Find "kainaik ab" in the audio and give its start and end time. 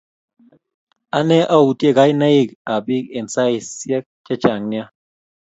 1.97-2.81